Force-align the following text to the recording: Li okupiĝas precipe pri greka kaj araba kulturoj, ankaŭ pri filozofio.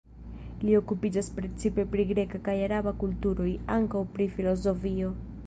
Li 0.61 0.71
okupiĝas 0.77 1.29
precipe 1.35 1.85
pri 1.91 2.07
greka 2.13 2.41
kaj 2.49 2.57
araba 2.69 2.95
kulturoj, 3.05 3.47
ankaŭ 3.77 4.05
pri 4.17 4.31
filozofio. 4.41 5.15